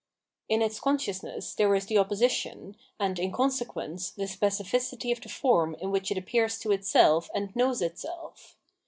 [0.49, 5.75] In its consciousness there is the opposition and in consequence the specificity of the form
[5.79, 8.57] in which it appears to itself and knows itself.